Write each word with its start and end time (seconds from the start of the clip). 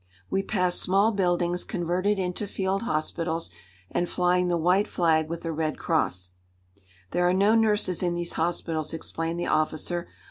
We 0.31 0.41
passed 0.41 0.81
small 0.81 1.11
buildings 1.11 1.63
converted 1.63 2.17
into 2.17 2.47
field 2.47 2.81
hospitals 2.81 3.51
and 3.91 4.09
flying 4.09 4.47
the 4.47 4.57
white 4.57 4.87
flag 4.87 5.29
with 5.29 5.45
a 5.45 5.51
red 5.51 5.77
cross. 5.77 6.31
"There 7.11 7.29
are 7.29 7.35
no 7.35 7.53
nurses 7.53 8.01
in 8.01 8.15
these 8.15 8.33
hospitals," 8.33 8.95
explained 8.95 9.39
the 9.39 9.45
officer. 9.45 10.07